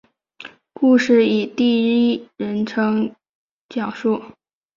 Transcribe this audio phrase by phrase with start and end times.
[0.73, 3.13] 故事以第一人称
[3.69, 4.19] 讲述。